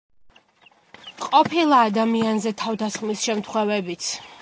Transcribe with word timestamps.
ყოფილა 1.27 1.83
ადამიანზე 1.91 2.57
თავდასხმის 2.65 3.29
შემთხვევებიც. 3.31 4.15